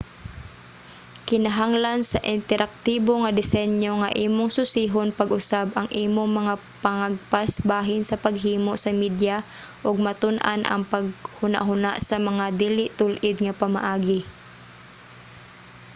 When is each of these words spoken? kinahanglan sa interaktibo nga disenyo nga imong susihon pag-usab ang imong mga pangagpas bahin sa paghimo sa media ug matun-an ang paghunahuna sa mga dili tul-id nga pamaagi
kinahanglan 1.27 1.99
sa 2.11 2.19
interaktibo 2.35 3.13
nga 3.19 3.35
disenyo 3.39 3.93
nga 4.01 4.09
imong 4.25 4.51
susihon 4.57 5.09
pag-usab 5.19 5.67
ang 5.73 5.89
imong 6.05 6.31
mga 6.39 6.53
pangagpas 6.83 7.51
bahin 7.71 8.03
sa 8.05 8.19
paghimo 8.25 8.71
sa 8.77 8.91
media 9.03 9.37
ug 9.87 9.95
matun-an 10.05 10.61
ang 10.65 10.83
paghunahuna 10.93 11.91
sa 12.07 12.15
mga 12.29 12.45
dili 12.61 12.85
tul-id 12.99 13.37
nga 13.45 13.57
pamaagi 13.61 14.21